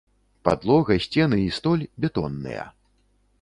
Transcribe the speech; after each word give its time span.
Падлога, 0.47 0.95
сцены 1.05 1.37
і 1.43 1.51
столь 1.59 1.83
бетонныя. 2.07 2.65